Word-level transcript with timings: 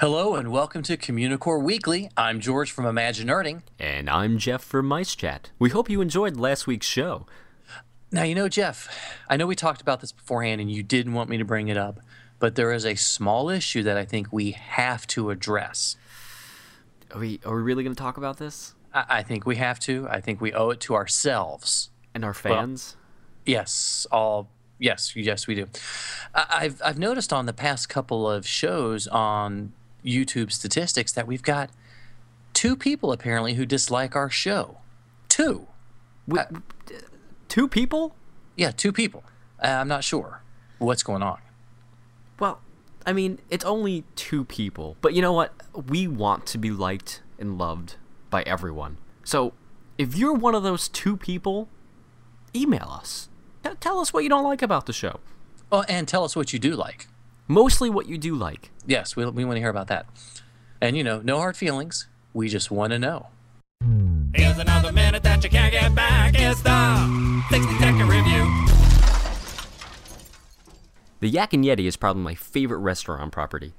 Hello 0.00 0.34
and 0.34 0.50
welcome 0.50 0.82
to 0.82 0.96
Communicore 0.96 1.62
Weekly. 1.62 2.10
I'm 2.16 2.40
George 2.40 2.70
from 2.70 2.86
Imagine 2.86 3.28
Nerding. 3.28 3.62
And 3.78 4.08
I'm 4.08 4.38
Jeff 4.38 4.64
from 4.64 4.86
Mice 4.86 5.14
Chat. 5.14 5.50
We 5.58 5.68
hope 5.70 5.90
you 5.90 6.00
enjoyed 6.00 6.36
last 6.38 6.66
week's 6.66 6.86
show. 6.86 7.26
Now, 8.10 8.22
you 8.22 8.34
know, 8.34 8.48
Jeff, 8.48 8.88
I 9.28 9.36
know 9.36 9.46
we 9.46 9.56
talked 9.56 9.80
about 9.80 10.00
this 10.00 10.12
beforehand 10.12 10.60
and 10.60 10.70
you 10.70 10.82
didn't 10.82 11.14
want 11.14 11.28
me 11.28 11.36
to 11.36 11.44
bring 11.44 11.68
it 11.68 11.76
up, 11.76 12.00
but 12.38 12.54
there 12.54 12.72
is 12.72 12.84
a 12.84 12.94
small 12.94 13.48
issue 13.48 13.82
that 13.82 13.96
I 13.96 14.04
think 14.04 14.32
we 14.32 14.52
have 14.52 15.06
to 15.08 15.30
address. 15.30 15.96
Are 17.12 17.20
we, 17.20 17.40
are 17.44 17.56
we 17.56 17.62
really 17.62 17.84
going 17.84 17.94
to 17.94 18.00
talk 18.00 18.16
about 18.16 18.38
this? 18.38 18.74
I, 18.92 19.04
I, 19.08 19.22
think 19.22 19.46
we 19.46 19.56
have 19.56 19.78
to. 19.80 20.06
I 20.08 20.20
think 20.20 20.40
we 20.40 20.52
owe 20.52 20.70
it 20.70 20.80
to 20.80 20.94
ourselves. 20.94 21.90
And 22.14 22.24
our 22.24 22.34
fans? 22.34 22.96
Well, 22.96 23.02
yes, 23.46 24.06
all. 24.10 24.50
Yes, 24.78 25.14
yes, 25.14 25.46
we 25.46 25.54
do. 25.54 25.68
I, 26.34 26.46
I've 26.50 26.82
I've 26.84 26.98
noticed 26.98 27.32
on 27.32 27.46
the 27.46 27.52
past 27.52 27.88
couple 27.88 28.28
of 28.28 28.46
shows 28.46 29.06
on 29.06 29.72
YouTube 30.04 30.52
statistics 30.52 31.12
that 31.12 31.26
we've 31.26 31.42
got 31.42 31.70
two 32.52 32.76
people 32.76 33.12
apparently 33.12 33.54
who 33.54 33.66
dislike 33.66 34.14
our 34.16 34.30
show. 34.30 34.78
Two. 35.28 35.66
We, 36.26 36.38
uh, 36.38 36.46
two 37.48 37.68
people? 37.68 38.14
Yeah, 38.56 38.70
two 38.70 38.92
people. 38.92 39.24
Uh, 39.62 39.68
I'm 39.68 39.88
not 39.88 40.04
sure 40.04 40.42
what's 40.78 41.02
going 41.02 41.22
on. 41.22 41.38
Well, 42.38 42.60
I 43.06 43.12
mean, 43.12 43.38
it's 43.50 43.64
only 43.64 44.04
two 44.16 44.44
people, 44.44 44.96
but 45.00 45.14
you 45.14 45.22
know 45.22 45.32
what? 45.32 45.52
We 45.88 46.08
want 46.08 46.46
to 46.46 46.58
be 46.58 46.70
liked 46.70 47.22
and 47.38 47.58
loved 47.58 47.96
by 48.30 48.42
everyone. 48.42 48.98
So, 49.24 49.52
if 49.98 50.16
you're 50.16 50.32
one 50.32 50.54
of 50.54 50.62
those 50.62 50.88
two 50.88 51.16
people, 51.16 51.68
email 52.54 52.88
us. 52.90 53.28
T- 53.62 53.70
tell 53.80 54.00
us 54.00 54.12
what 54.12 54.22
you 54.22 54.28
don't 54.28 54.44
like 54.44 54.62
about 54.62 54.86
the 54.86 54.92
show. 54.92 55.20
Oh, 55.70 55.84
and 55.88 56.08
tell 56.08 56.24
us 56.24 56.34
what 56.34 56.52
you 56.52 56.58
do 56.58 56.74
like. 56.74 57.06
Mostly 57.46 57.90
what 57.90 58.08
you 58.08 58.18
do 58.18 58.34
like. 58.34 58.70
Yes, 58.86 59.16
we, 59.16 59.24
we 59.26 59.44
want 59.44 59.56
to 59.56 59.60
hear 59.60 59.68
about 59.68 59.88
that. 59.88 60.06
And, 60.80 60.96
you 60.96 61.04
know, 61.04 61.20
no 61.20 61.38
hard 61.38 61.56
feelings. 61.56 62.08
We 62.32 62.48
just 62.48 62.70
want 62.70 62.92
to 62.92 62.98
know. 62.98 63.28
Here's 64.34 64.58
another 64.58 64.92
minute 64.92 65.22
that 65.22 65.44
you 65.44 65.50
can't 65.50 65.72
get 65.72 65.94
back. 65.94 66.34
It's 66.36 66.60
the 66.62 67.44
60 67.50 67.78
second 67.78 68.08
review. 68.08 68.73
The 71.24 71.30
Yak 71.30 71.54
and 71.54 71.64
Yeti 71.64 71.86
is 71.86 71.96
probably 71.96 72.22
my 72.22 72.34
favorite 72.34 72.80
restaurant 72.80 73.32
property. 73.32 73.72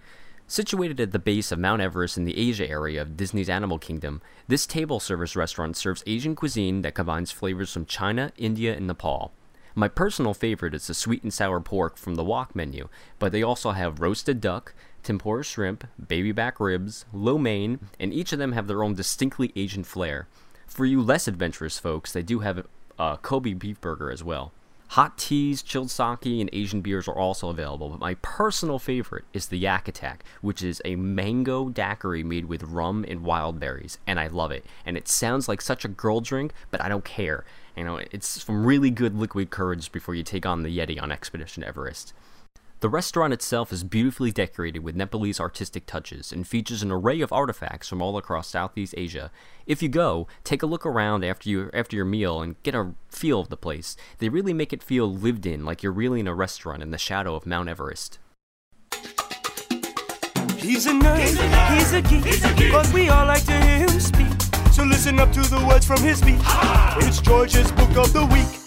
Situated 0.48 1.00
at 1.00 1.12
the 1.12 1.20
base 1.20 1.52
of 1.52 1.60
Mount 1.60 1.80
Everest 1.80 2.18
in 2.18 2.24
the 2.24 2.36
Asia 2.36 2.68
area 2.68 3.00
of 3.00 3.16
Disney's 3.16 3.52
Animal 3.52 3.78
Kingdom, 3.78 4.24
this 4.48 4.66
table 4.66 5.00
service 5.00 5.36
restaurant 5.36 5.78
serves 5.78 6.04
Asian 6.08 6.34
cuisine 6.34 6.82
that 6.82 6.96
combines 6.96 7.30
flavors 7.30 7.72
from 7.72 7.86
China, 7.86 8.32
India, 8.36 8.76
and 8.76 8.88
Nepal. 8.88 9.32
My 9.76 9.88
personal 9.88 10.34
favorite 10.34 10.74
is 10.74 10.88
the 10.88 10.96
sweet 10.96 11.22
and 11.22 11.32
sour 11.32 11.60
pork 11.60 11.98
from 11.98 12.16
the 12.16 12.24
wok 12.24 12.56
menu, 12.56 12.90
but 13.20 13.32
they 13.32 13.44
also 13.44 13.74
have 13.74 14.02
roasted 14.02 14.42
duck, 14.42 14.74
tempura 15.04 15.44
shrimp, 15.44 15.86
baby 16.04 16.32
back 16.32 16.60
ribs, 16.60 17.06
lo 17.14 17.38
mein, 17.38 17.80
and 18.00 18.12
each 18.12 18.34
of 18.34 18.40
them 18.40 18.54
have 18.54 18.66
their 18.66 18.84
own 18.84 18.96
distinctly 18.96 19.54
Asian 19.56 19.84
flair. 19.84 20.28
For 20.66 20.84
you 20.84 21.00
less 21.00 21.28
adventurous 21.28 21.78
folks, 21.78 22.12
they 22.12 22.24
do 22.24 22.40
have 22.40 22.66
a 22.98 23.20
Kobe 23.22 23.54
beef 23.54 23.80
burger 23.80 24.10
as 24.10 24.24
well. 24.24 24.52
Hot 24.90 25.18
teas, 25.18 25.62
chilled 25.62 25.92
sake, 25.92 26.26
and 26.26 26.50
Asian 26.54 26.82
beers 26.82 27.08
are 27.08 27.16
also 27.18 27.50
available, 27.50 27.90
but 27.90 28.00
my 28.00 28.14
personal 28.22 28.80
favorite 28.80 29.26
is 29.34 29.48
the 29.48 29.58
Yak 29.58 29.88
Attack, 29.88 30.24
which 30.42 30.64
is 30.64 30.82
a 30.86 30.96
mango 30.96 31.70
daiquiri 31.70 32.24
made 32.24 32.46
with 32.46 32.64
rum 32.64 33.04
and 33.08 33.24
wild 33.24 33.60
berries, 33.60 33.98
and 34.08 34.20
I 34.20 34.28
love 34.28 34.52
it. 34.52 34.66
And 34.86 34.96
it 34.96 35.08
sounds 35.08 35.50
like 35.50 35.60
such 35.62 35.84
a 35.84 35.90
girl 35.90 36.22
drink, 36.22 36.54
but 36.72 36.82
I 36.82 36.88
don't 36.88 37.04
care. 37.04 37.44
You 37.76 37.84
know, 37.84 37.98
it's 37.98 38.44
some 38.46 38.66
really 38.66 38.90
good 38.90 39.16
liquid 39.18 39.50
courage 39.50 39.92
before 39.92 40.16
you 40.16 40.24
take 40.24 40.46
on 40.46 40.64
the 40.64 40.78
Yeti 40.78 41.02
on 41.02 41.12
Expedition 41.12 41.64
Everest. 41.64 42.14
The 42.86 42.90
restaurant 42.90 43.34
itself 43.34 43.74
is 43.74 43.84
beautifully 43.84 44.32
decorated 44.32 44.84
with 44.84 44.96
Nepalese 44.96 45.40
artistic 45.40 45.88
touches 45.88 46.32
and 46.32 46.48
features 46.48 46.84
an 46.84 46.92
array 46.92 47.20
of 47.22 47.34
artifacts 47.34 47.88
from 47.88 48.00
all 48.00 48.16
across 48.16 48.48
Southeast 48.48 48.94
Asia. 48.96 49.32
If 49.66 49.82
you 49.82 49.90
go, 49.90 50.28
take 50.44 50.62
a 50.62 50.68
look 50.68 50.86
around 50.86 51.26
after 51.26 51.50
you 51.50 51.72
after 51.74 51.96
your 51.96 52.06
meal 52.06 52.44
and 52.44 52.62
get 52.62 52.76
a 52.76 52.94
feel 53.10 53.40
of 53.40 53.50
the 53.50 53.58
place. 53.58 53.98
They 54.20 54.30
really 54.30 54.54
make 54.54 54.72
it 54.72 54.84
feel 54.84 55.12
lived 55.12 55.48
in, 55.48 55.66
like 55.66 55.82
you're 55.82 55.92
really 55.92 56.20
in 56.20 56.28
a 56.28 56.36
restaurant 56.36 56.84
in 56.84 56.92
the 56.92 57.00
shadow 57.00 57.34
of 57.34 57.48
Mount 57.48 57.70
Everest. 57.70 58.20
He's 60.56 60.86
a 60.86 60.92
nerd, 60.92 61.22
he's 61.22 61.40
a, 61.40 61.42
nerd. 61.42 61.78
He's 61.80 61.92
a 61.92 62.02
geek, 62.04 62.24
he's 62.24 62.46
a 62.46 62.54
geek. 62.54 62.72
but 62.72 62.94
we 62.94 63.10
all 63.10 63.26
like 63.26 63.46
to 63.46 63.60
hear 63.64 63.80
him 63.80 64.00
speak. 64.00 64.28
So 64.74 64.84
listen 64.84 65.20
up 65.20 65.32
to 65.32 65.42
the 65.42 65.66
words 65.68 65.88
from 65.88 66.04
his 66.04 66.20
speech. 66.20 66.38
It's 66.98 67.20
George's 67.20 67.72
Book 67.72 67.98
of 67.98 68.14
the 68.14 68.28
Week. 68.28 68.65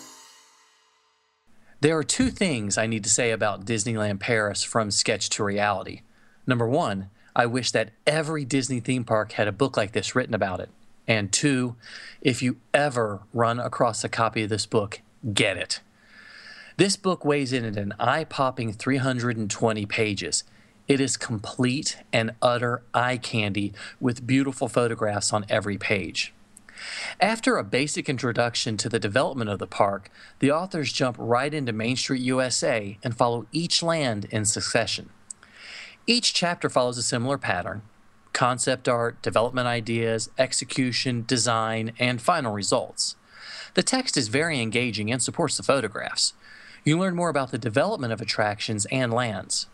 There 1.81 1.97
are 1.97 2.03
two 2.03 2.31
things 2.31 2.77
I 2.77 2.89
need 2.89 3.05
to 3.05 3.11
say 3.11 3.31
about 3.31 3.65
Disneyland 3.65 4.19
Paris 4.19 4.65
from 4.65 4.91
sketch 4.91 5.31
to 5.31 5.45
reality. 5.45 6.01
Number 6.45 6.67
one, 6.67 7.09
I 7.37 7.47
wish 7.47 7.71
that 7.71 7.91
every 8.05 8.45
Disney 8.45 8.81
theme 8.81 9.05
park 9.05 9.33
had 9.33 9.47
a 9.47 9.53
book 9.53 9.77
like 9.77 9.93
this 9.93 10.17
written 10.17 10.35
about 10.35 10.59
it. 10.59 10.71
And 11.07 11.31
two, 11.31 11.77
if 12.21 12.43
you 12.43 12.57
ever 12.75 13.21
run 13.33 13.61
across 13.61 14.03
a 14.03 14.09
copy 14.09 14.43
of 14.43 14.51
this 14.51 14.67
book, 14.67 15.03
get 15.33 15.57
it. 15.57 15.81
This 16.79 16.97
book 16.97 17.25
weighs 17.25 17.53
in 17.53 17.65
at 17.65 17.77
an 17.77 17.95
eye 18.01 18.25
popping 18.25 18.73
320 18.73 19.87
pages. 19.87 20.43
It 20.89 21.01
is 21.01 21.17
complete 21.17 21.99
and 22.13 22.33
utter 22.43 22.83
eye 22.93 23.19
candy 23.19 23.73
with 24.01 24.27
beautiful 24.27 24.67
photographs 24.67 25.33
on 25.33 25.47
every 25.49 25.79
page. 25.79 26.35
After 27.21 27.57
a 27.57 27.65
basic 27.65 28.09
introduction 28.09 28.77
to 28.77 28.89
the 28.89 29.01
development 29.01 29.51
of 29.51 29.59
the 29.59 29.67
park, 29.67 30.09
the 30.39 30.53
authors 30.53 30.93
jump 30.93 31.17
right 31.19 31.53
into 31.53 31.73
Main 31.73 31.97
Street 31.97 32.21
USA 32.23 32.97
and 33.03 33.17
follow 33.17 33.47
each 33.51 33.83
land 33.83 34.27
in 34.27 34.45
succession. 34.45 35.11
Each 36.07 36.33
chapter 36.33 36.69
follows 36.69 36.97
a 36.97 37.03
similar 37.03 37.37
pattern 37.37 37.83
concept 38.33 38.89
art, 38.89 39.21
development 39.21 39.67
ideas, 39.67 40.31
execution, 40.39 41.25
design, 41.27 41.93
and 41.99 42.23
final 42.23 42.53
results. 42.53 43.17
The 43.75 43.83
text 43.83 44.17
is 44.17 44.29
very 44.29 44.61
engaging 44.61 45.11
and 45.11 45.21
supports 45.21 45.57
the 45.57 45.65
photographs. 45.65 46.35
You 46.85 46.97
learn 46.97 47.17
more 47.17 47.31
about 47.31 47.51
the 47.51 47.59
development 47.59 48.13
of 48.13 48.21
attractions 48.21 48.87
and 48.93 49.13
lands. 49.13 49.67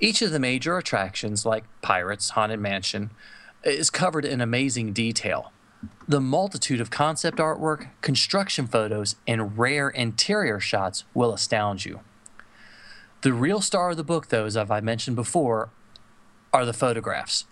Each 0.00 0.20
of 0.20 0.32
the 0.32 0.40
major 0.40 0.78
attractions, 0.78 1.46
like 1.46 1.62
Pirates, 1.80 2.30
Haunted 2.30 2.58
Mansion, 2.58 3.10
is 3.62 3.88
covered 3.88 4.24
in 4.24 4.40
amazing 4.40 4.92
detail. 4.92 5.51
The 6.08 6.20
multitude 6.20 6.80
of 6.80 6.90
concept 6.90 7.38
artwork, 7.38 7.88
construction 8.00 8.66
photos, 8.66 9.16
and 9.26 9.58
rare 9.58 9.88
interior 9.88 10.60
shots 10.60 11.04
will 11.14 11.32
astound 11.32 11.84
you. 11.84 12.00
The 13.22 13.32
real 13.32 13.60
star 13.60 13.90
of 13.90 13.96
the 13.96 14.04
book, 14.04 14.28
though, 14.28 14.46
as 14.46 14.56
I 14.56 14.80
mentioned 14.80 15.16
before, 15.16 15.70
are 16.52 16.66
the 16.66 16.72
photographs. 16.72 17.46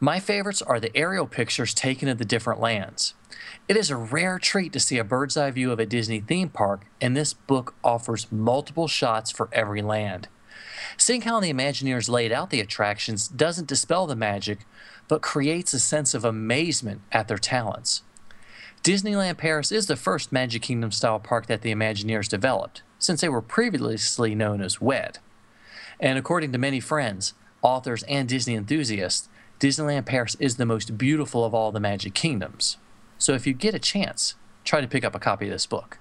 My 0.00 0.20
favorites 0.20 0.62
are 0.62 0.78
the 0.78 0.96
aerial 0.96 1.26
pictures 1.26 1.74
taken 1.74 2.08
of 2.08 2.18
the 2.18 2.24
different 2.24 2.60
lands. 2.60 3.14
It 3.66 3.76
is 3.76 3.90
a 3.90 3.96
rare 3.96 4.38
treat 4.38 4.72
to 4.74 4.80
see 4.80 4.96
a 4.96 5.04
bird's 5.04 5.36
eye 5.36 5.50
view 5.50 5.72
of 5.72 5.80
a 5.80 5.86
Disney 5.86 6.20
theme 6.20 6.50
park, 6.50 6.86
and 7.00 7.16
this 7.16 7.32
book 7.32 7.74
offers 7.82 8.30
multiple 8.30 8.86
shots 8.86 9.32
for 9.32 9.48
every 9.52 9.82
land. 9.82 10.28
Seeing 10.96 11.22
how 11.22 11.40
the 11.40 11.52
Imagineers 11.52 12.08
laid 12.08 12.30
out 12.30 12.50
the 12.50 12.60
attractions 12.60 13.26
doesn't 13.26 13.66
dispel 13.66 14.06
the 14.06 14.16
magic, 14.16 14.66
but 15.08 15.22
creates 15.22 15.72
a 15.72 15.80
sense 15.80 16.14
of 16.14 16.24
amazement 16.24 17.00
at 17.10 17.26
their 17.28 17.38
talents. 17.38 18.02
Disneyland 18.84 19.38
Paris 19.38 19.72
is 19.72 19.86
the 19.86 19.96
first 19.96 20.30
Magic 20.30 20.62
Kingdom 20.62 20.92
style 20.92 21.18
park 21.18 21.46
that 21.46 21.62
the 21.62 21.74
Imagineers 21.74 22.28
developed, 22.28 22.82
since 22.98 23.20
they 23.20 23.28
were 23.28 23.42
previously 23.42 24.34
known 24.34 24.60
as 24.60 24.80
WED. 24.80 25.18
And 25.98 26.16
according 26.18 26.52
to 26.52 26.58
many 26.58 26.78
friends, 26.78 27.34
authors, 27.60 28.04
and 28.04 28.28
Disney 28.28 28.54
enthusiasts, 28.54 29.28
Disneyland 29.58 30.06
Paris 30.06 30.36
is 30.38 30.56
the 30.56 30.66
most 30.66 30.96
beautiful 30.96 31.44
of 31.44 31.54
all 31.54 31.72
the 31.72 31.80
Magic 31.80 32.14
Kingdoms. 32.14 32.76
So 33.18 33.32
if 33.32 33.46
you 33.46 33.52
get 33.52 33.74
a 33.74 33.80
chance, 33.80 34.36
try 34.64 34.80
to 34.80 34.86
pick 34.86 35.04
up 35.04 35.14
a 35.14 35.18
copy 35.18 35.46
of 35.46 35.50
this 35.50 35.66
book. 35.66 35.98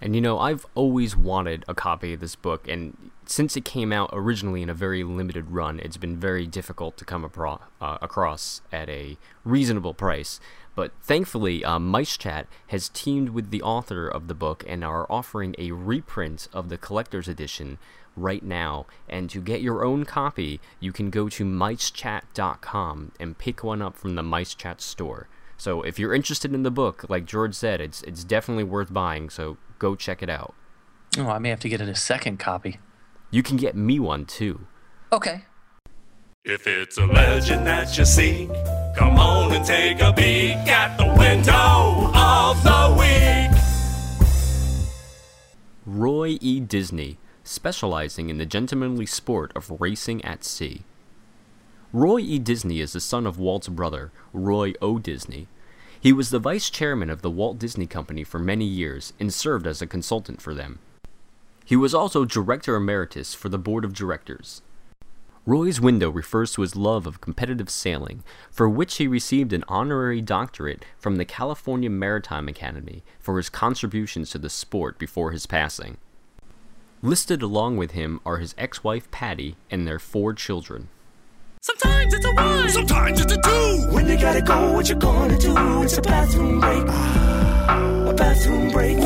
And 0.00 0.14
you 0.14 0.20
know, 0.20 0.38
I've 0.38 0.64
always 0.74 1.14
wanted 1.14 1.64
a 1.68 1.74
copy 1.74 2.14
of 2.14 2.20
this 2.20 2.34
book, 2.34 2.66
and 2.66 3.10
since 3.26 3.56
it 3.56 3.64
came 3.64 3.92
out 3.92 4.10
originally 4.12 4.62
in 4.62 4.70
a 4.70 4.74
very 4.74 5.04
limited 5.04 5.50
run, 5.50 5.78
it's 5.78 5.98
been 5.98 6.16
very 6.16 6.46
difficult 6.46 6.96
to 6.96 7.04
come 7.04 7.28
apro- 7.28 7.60
uh, 7.80 7.98
across 8.00 8.62
at 8.72 8.88
a 8.88 9.18
reasonable 9.44 9.92
price. 9.92 10.40
But 10.74 10.92
thankfully, 11.02 11.64
uh, 11.64 11.78
Mice 11.78 12.16
Chat 12.16 12.46
has 12.68 12.88
teamed 12.88 13.30
with 13.30 13.50
the 13.50 13.62
author 13.62 14.08
of 14.08 14.28
the 14.28 14.34
book 14.34 14.64
and 14.66 14.82
are 14.82 15.06
offering 15.10 15.54
a 15.58 15.72
reprint 15.72 16.48
of 16.52 16.70
the 16.70 16.78
collector's 16.78 17.28
edition 17.28 17.78
right 18.16 18.42
now. 18.42 18.86
And 19.08 19.28
to 19.30 19.40
get 19.40 19.60
your 19.60 19.84
own 19.84 20.04
copy, 20.04 20.60
you 20.78 20.92
can 20.92 21.10
go 21.10 21.28
to 21.28 21.44
micechat.com 21.44 23.12
and 23.20 23.38
pick 23.38 23.62
one 23.62 23.82
up 23.82 23.96
from 23.96 24.14
the 24.14 24.22
Mice 24.22 24.54
Chat 24.54 24.80
store. 24.80 25.28
So 25.60 25.82
if 25.82 25.98
you're 25.98 26.14
interested 26.14 26.54
in 26.54 26.62
the 26.62 26.70
book, 26.70 27.04
like 27.10 27.26
George 27.26 27.54
said, 27.54 27.82
it's 27.82 28.00
it's 28.04 28.24
definitely 28.24 28.64
worth 28.64 28.90
buying. 28.94 29.28
So 29.28 29.58
go 29.78 29.94
check 29.94 30.22
it 30.22 30.30
out. 30.30 30.54
Oh, 31.18 31.28
I 31.28 31.38
may 31.38 31.50
have 31.50 31.60
to 31.60 31.68
get 31.68 31.82
it 31.82 31.88
a 31.88 31.94
second 31.94 32.38
copy. 32.38 32.78
You 33.30 33.42
can 33.42 33.58
get 33.58 33.76
me 33.76 34.00
one 34.00 34.24
too. 34.24 34.66
Okay. 35.12 35.44
If 36.46 36.66
it's 36.66 36.96
a 36.96 37.04
legend 37.04 37.66
that 37.66 37.98
you 37.98 38.06
seek, 38.06 38.48
come 38.96 39.18
on 39.18 39.52
and 39.52 39.62
take 39.62 40.00
a 40.00 40.14
peek 40.14 40.56
at 40.66 40.96
the 40.96 41.08
window 41.18 42.10
of 42.14 42.62
the 42.64 42.96
week. 42.98 43.50
Roy 45.84 46.38
E. 46.40 46.60
Disney, 46.60 47.18
specializing 47.44 48.30
in 48.30 48.38
the 48.38 48.46
gentlemanly 48.46 49.04
sport 49.04 49.52
of 49.54 49.78
racing 49.78 50.24
at 50.24 50.42
sea. 50.42 50.84
Roy 51.92 52.20
E. 52.20 52.38
Disney 52.38 52.78
is 52.78 52.92
the 52.92 53.00
son 53.00 53.26
of 53.26 53.40
Walt's 53.40 53.66
brother, 53.66 54.12
Roy 54.32 54.74
O. 54.80 55.00
Disney. 55.00 55.48
He 56.00 56.12
was 56.12 56.30
the 56.30 56.38
vice 56.38 56.70
chairman 56.70 57.10
of 57.10 57.20
the 57.20 57.30
Walt 57.30 57.58
Disney 57.58 57.88
Company 57.88 58.22
for 58.22 58.38
many 58.38 58.64
years 58.64 59.12
and 59.18 59.34
served 59.34 59.66
as 59.66 59.82
a 59.82 59.88
consultant 59.88 60.40
for 60.40 60.54
them. 60.54 60.78
He 61.64 61.74
was 61.74 61.92
also 61.92 62.24
director 62.24 62.76
emeritus 62.76 63.34
for 63.34 63.48
the 63.48 63.58
board 63.58 63.84
of 63.84 63.92
directors. 63.92 64.62
Roy's 65.44 65.80
window 65.80 66.10
refers 66.10 66.52
to 66.52 66.62
his 66.62 66.76
love 66.76 67.08
of 67.08 67.20
competitive 67.20 67.68
sailing, 67.68 68.22
for 68.52 68.68
which 68.68 68.98
he 68.98 69.08
received 69.08 69.52
an 69.52 69.64
honorary 69.66 70.20
doctorate 70.20 70.84
from 70.96 71.16
the 71.16 71.24
California 71.24 71.90
Maritime 71.90 72.46
Academy 72.46 73.02
for 73.18 73.36
his 73.36 73.48
contributions 73.48 74.30
to 74.30 74.38
the 74.38 74.48
sport 74.48 74.96
before 74.96 75.32
his 75.32 75.46
passing. 75.46 75.96
Listed 77.02 77.42
along 77.42 77.78
with 77.78 77.92
him 77.92 78.20
are 78.24 78.36
his 78.36 78.54
ex 78.56 78.84
wife 78.84 79.10
Patty 79.10 79.56
and 79.72 79.88
their 79.88 79.98
four 79.98 80.32
children. 80.32 80.86
Sometimes 81.62 82.14
it's 82.14 82.24
a 82.24 82.32
one, 82.32 82.70
sometimes 82.70 83.20
it's 83.20 83.34
a 83.34 83.36
two. 83.36 83.86
When 83.90 84.08
you 84.08 84.18
gotta 84.18 84.40
go, 84.40 84.72
what 84.72 84.88
you 84.88 84.94
gonna 84.94 85.36
do? 85.36 85.82
It's 85.82 85.98
a 85.98 86.00
bathroom 86.00 86.58
break. 86.58 86.84
A 86.88 88.14
bathroom 88.16 88.70
break. 88.70 88.96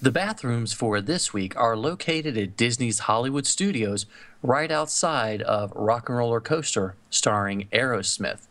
The 0.00 0.10
bathrooms 0.10 0.72
for 0.72 1.02
this 1.02 1.34
week 1.34 1.54
are 1.54 1.76
located 1.76 2.38
at 2.38 2.56
Disney's 2.56 3.00
Hollywood 3.00 3.46
Studios 3.46 4.06
right 4.42 4.72
outside 4.72 5.42
of 5.42 5.74
Rock 5.76 6.08
and 6.08 6.16
Roller 6.16 6.40
Coaster 6.40 6.94
starring 7.10 7.68
Aerosmith. 7.74 8.46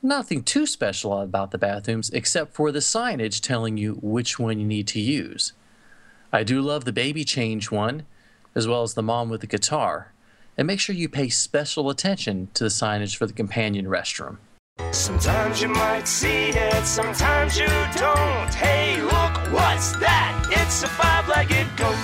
Nothing 0.00 0.44
too 0.44 0.66
special 0.66 1.20
about 1.20 1.50
the 1.50 1.58
bathrooms 1.58 2.10
except 2.10 2.54
for 2.54 2.70
the 2.70 2.78
signage 2.78 3.40
telling 3.40 3.76
you 3.76 3.94
which 3.94 4.38
one 4.38 4.60
you 4.60 4.66
need 4.66 4.86
to 4.86 5.00
use. 5.00 5.52
I 6.32 6.44
do 6.44 6.60
love 6.60 6.84
the 6.84 6.92
baby 6.92 7.24
change 7.24 7.72
one, 7.72 8.06
as 8.54 8.68
well 8.68 8.82
as 8.82 8.94
the 8.94 9.02
mom 9.02 9.30
with 9.30 9.40
the 9.40 9.48
guitar. 9.48 10.12
And 10.56 10.66
make 10.66 10.78
sure 10.78 10.94
you 10.94 11.08
pay 11.08 11.28
special 11.28 11.90
attention 11.90 12.48
to 12.54 12.64
the 12.64 12.70
signage 12.70 13.16
for 13.16 13.26
the 13.26 13.32
companion 13.32 13.86
restroom. 13.86 14.36
Sometimes 14.92 15.60
you 15.60 15.68
might 15.68 16.06
see 16.06 16.50
it, 16.50 16.86
sometimes 16.86 17.58
you 17.58 17.66
don't. 17.66 18.54
Hey, 18.54 19.02
look, 19.02 19.52
what's 19.52 19.92
that? 19.96 20.46
It's 20.50 20.82
a 20.84 20.88
five 20.88 21.28
legged 21.28 21.66
goat. 21.76 21.96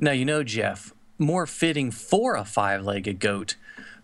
Now, 0.00 0.12
you 0.12 0.24
know, 0.24 0.42
Jeff, 0.42 0.92
more 1.18 1.46
fitting 1.46 1.90
for 1.90 2.34
a 2.34 2.44
five 2.44 2.84
legged 2.84 3.20
goat, 3.20 3.56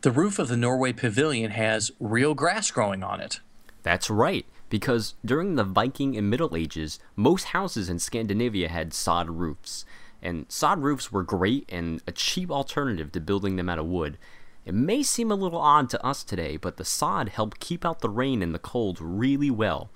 the 0.03 0.11
roof 0.11 0.39
of 0.39 0.49
the 0.49 0.57
Norway 0.57 0.93
Pavilion 0.93 1.51
has 1.51 1.91
real 1.99 2.35
grass 2.35 2.71
growing 2.71 3.03
on 3.03 3.21
it. 3.21 3.41
That's 3.83 4.09
right, 4.09 4.47
because 4.73 5.17
during 5.23 5.57
the 5.57 5.65
Viking 5.65 6.17
and 6.17 6.31
Middle 6.31 6.57
Ages, 6.57 6.99
most 7.15 7.45
houses 7.49 7.91
in 7.91 7.99
Scandinavia 7.99 8.71
had 8.71 8.95
sod 8.95 9.29
roofs. 9.29 9.85
And 10.23 10.47
sod 10.49 10.83
roofs 10.83 11.13
were 11.13 11.23
great 11.23 11.69
and 11.69 12.01
a 12.07 12.13
cheap 12.13 12.51
alternative 12.51 13.13
to 13.13 13.21
building 13.21 13.57
them 13.57 13.69
out 13.69 13.79
of 13.79 13.85
wood. 13.85 14.17
It 14.65 14.73
may 14.73 15.03
seem 15.03 15.31
a 15.31 15.35
little 15.35 15.61
odd 15.61 15.91
to 15.91 16.03
us 16.03 16.25
today, 16.25 16.57
but 16.57 16.79
the 16.79 16.87
sod 16.87 17.29
helped 17.29 17.61
keep 17.61 17.85
out 17.85 18.01
the 18.01 18.09
rain 18.09 18.43
and 18.43 18.55
the 18.55 18.59
cold 18.59 18.97
really 18.99 19.51
well. 19.51 19.91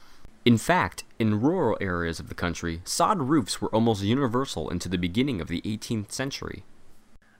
In 0.44 0.58
fact, 0.58 1.04
in 1.18 1.40
rural 1.40 1.78
areas 1.80 2.20
of 2.20 2.28
the 2.28 2.34
country, 2.34 2.82
sod 2.84 3.22
roofs 3.22 3.62
were 3.62 3.74
almost 3.74 4.02
universal 4.02 4.68
into 4.68 4.90
the 4.90 4.98
beginning 4.98 5.40
of 5.40 5.48
the 5.48 5.62
18th 5.62 6.12
century. 6.12 6.64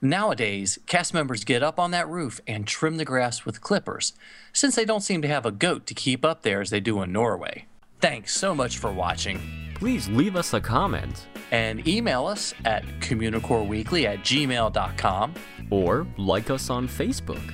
Nowadays, 0.02 0.78
cast 0.86 1.14
members 1.14 1.44
get 1.44 1.62
up 1.62 1.78
on 1.78 1.90
that 1.92 2.08
roof 2.08 2.40
and 2.46 2.66
trim 2.66 2.96
the 2.96 3.04
grass 3.04 3.44
with 3.44 3.60
clippers, 3.60 4.12
since 4.52 4.74
they 4.74 4.84
don't 4.84 5.02
seem 5.02 5.22
to 5.22 5.28
have 5.28 5.46
a 5.46 5.50
goat 5.50 5.86
to 5.86 5.94
keep 5.94 6.24
up 6.24 6.42
there 6.42 6.60
as 6.60 6.70
they 6.70 6.80
do 6.80 7.00
in 7.02 7.12
Norway. 7.12 7.66
Thanks 8.00 8.36
so 8.36 8.54
much 8.54 8.78
for 8.78 8.92
watching, 8.92 9.40
Please 9.74 10.08
leave 10.08 10.36
us 10.36 10.54
a 10.54 10.60
comment 10.60 11.26
and 11.50 11.86
email 11.86 12.26
us 12.26 12.54
at 12.64 12.82
communicoreweekly 13.00 14.04
at 14.06 14.20
gmail.com 14.20 15.34
or 15.70 16.06
like 16.16 16.48
us 16.48 16.70
on 16.70 16.88
Facebook. 16.88 17.52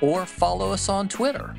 or 0.00 0.26
follow 0.26 0.72
us 0.72 0.88
on 0.88 1.08
Twitter. 1.08 1.54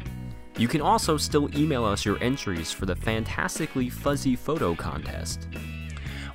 You 0.58 0.68
can 0.68 0.82
also 0.82 1.16
still 1.16 1.50
email 1.58 1.86
us 1.86 2.04
your 2.04 2.22
entries 2.22 2.74
for 2.74 2.86
the 2.86 2.96
fantastically 2.96 3.90
fuzzy 3.90 4.36
photo 4.36 4.76
contest. 4.76 5.48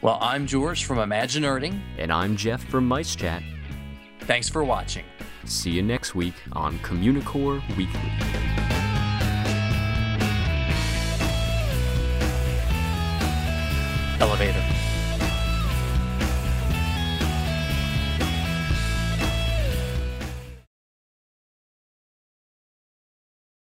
Well, 0.01 0.19
I'm 0.23 0.47
George 0.47 0.85
from 0.85 0.99
Imagine 0.99 1.43
Nerding. 1.43 1.81
And 1.99 2.11
I'm 2.11 2.37
Jeff 2.37 2.65
from 2.65 2.89
Mice 2.89 3.15
Chat. 3.15 3.43
Thanks 4.23 4.49
for 4.49 4.65
watching. 4.65 5.05
See 5.45 5.71
you 5.71 5.83
next 5.83 6.15
week 6.15 6.35
on 6.53 6.79
Communicore 6.79 7.61
Weekly. 7.77 8.60